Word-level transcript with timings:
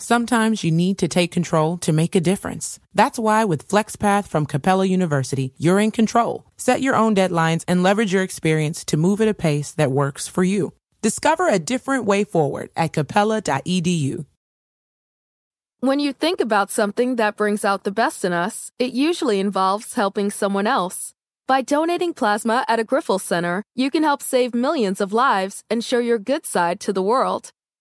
Sometimes 0.00 0.64
you 0.64 0.70
need 0.70 0.96
to 0.96 1.08
take 1.08 1.30
control 1.30 1.76
to 1.76 1.92
make 1.92 2.14
a 2.14 2.20
difference. 2.20 2.80
That's 2.94 3.18
why 3.18 3.44
with 3.44 3.68
FlexPath 3.68 4.26
from 4.26 4.46
Capella 4.46 4.86
University, 4.86 5.52
you're 5.58 5.78
in 5.78 5.90
control. 5.90 6.46
Set 6.56 6.80
your 6.80 6.96
own 6.96 7.14
deadlines 7.14 7.64
and 7.68 7.82
leverage 7.82 8.10
your 8.10 8.22
experience 8.22 8.82
to 8.86 8.96
move 8.96 9.20
at 9.20 9.28
a 9.28 9.34
pace 9.34 9.72
that 9.72 9.92
works 9.92 10.26
for 10.26 10.42
you. 10.42 10.72
Discover 11.02 11.48
a 11.48 11.58
different 11.58 12.06
way 12.06 12.24
forward 12.24 12.70
at 12.74 12.94
capella.edu. 12.94 14.24
When 15.80 16.00
you 16.00 16.14
think 16.14 16.40
about 16.40 16.70
something 16.70 17.16
that 17.16 17.36
brings 17.36 17.62
out 17.62 17.84
the 17.84 17.90
best 17.90 18.24
in 18.24 18.32
us, 18.32 18.72
it 18.78 18.92
usually 18.92 19.38
involves 19.38 19.94
helping 19.94 20.30
someone 20.30 20.66
else. 20.66 21.12
By 21.46 21.60
donating 21.60 22.14
plasma 22.14 22.64
at 22.68 22.80
a 22.80 22.84
Grifols 22.84 23.20
Center, 23.20 23.64
you 23.74 23.90
can 23.90 24.02
help 24.02 24.22
save 24.22 24.54
millions 24.54 25.00
of 25.02 25.12
lives 25.12 25.62
and 25.68 25.84
show 25.84 25.98
your 25.98 26.18
good 26.18 26.46
side 26.46 26.80
to 26.80 26.92
the 26.92 27.02
world. 27.02 27.52